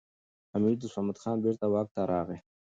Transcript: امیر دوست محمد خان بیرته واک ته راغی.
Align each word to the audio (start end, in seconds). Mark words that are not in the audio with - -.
امیر 0.55 0.73
دوست 0.81 0.95
محمد 0.97 1.17
خان 1.21 1.37
بیرته 1.43 1.65
واک 1.73 1.87
ته 1.95 2.01
راغی. 2.11 2.39